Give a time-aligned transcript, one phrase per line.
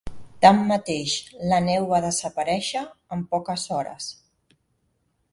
[0.43, 1.11] Tanmateix,
[1.51, 2.81] la neu va desaparèixer
[3.17, 4.09] en poques hores.